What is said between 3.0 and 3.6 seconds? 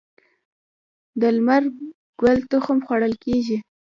کیږي.